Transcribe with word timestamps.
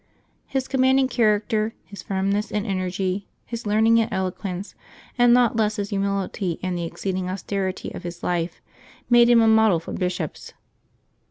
His 0.47 0.67
commanding 0.67 1.07
character, 1.07 1.75
his 1.85 2.01
firmness 2.01 2.51
and 2.51 2.65
energy, 2.65 3.27
his 3.45 3.67
learning 3.67 3.99
and 4.01 4.11
eloquence, 4.11 4.73
and 5.15 5.31
not 5.31 5.55
less 5.57 5.75
his 5.75 5.91
humility 5.91 6.59
and 6.63 6.75
the 6.75 6.85
exceeding 6.85 7.29
austerity 7.29 7.93
of 7.93 8.01
his 8.01 8.23
life, 8.23 8.61
made 9.11 9.29
him 9.29 9.41
a 9.41 9.47
model 9.47 9.79
for 9.79 9.93
bishops. 9.93 10.53